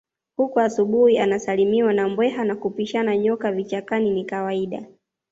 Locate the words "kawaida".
4.25-4.85